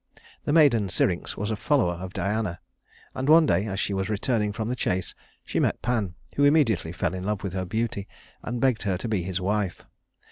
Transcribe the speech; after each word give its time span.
The 0.45 0.51
maiden 0.51 0.89
Syrinx 0.89 1.37
was 1.37 1.51
a 1.51 1.55
follower 1.55 1.93
of 1.93 2.11
Diana; 2.11 2.59
and 3.13 3.29
one 3.29 3.45
day, 3.45 3.67
as 3.67 3.79
she 3.79 3.93
was 3.93 4.09
returning 4.09 4.51
from 4.51 4.67
the 4.67 4.75
chase, 4.75 5.13
she 5.45 5.59
met 5.59 5.83
Pan, 5.83 6.15
who 6.37 6.43
immediately 6.43 6.91
fell 6.91 7.13
in 7.13 7.23
love 7.23 7.43
with 7.43 7.53
her 7.53 7.65
beauty, 7.65 8.07
and 8.41 8.59
begged 8.59 8.81
her 8.81 8.97
to 8.97 9.07
be 9.07 9.21
his 9.21 9.39
wife. 9.39 9.85